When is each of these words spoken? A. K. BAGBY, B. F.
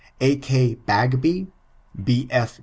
A. 0.19 0.35
K. 0.37 0.73
BAGBY, 0.87 1.45
B. 2.03 2.27
F. 2.31 2.59